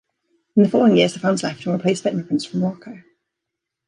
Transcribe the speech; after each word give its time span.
In 0.55 0.63
the 0.63 0.69
following 0.69 0.97
years 0.97 1.13
the 1.13 1.19
founders 1.19 1.43
left 1.43 1.59
and 1.63 1.67
were 1.67 1.73
replaced 1.77 2.03
by 2.03 2.09
immigrants 2.09 2.43
from 2.43 2.61
Morocco. 2.61 3.03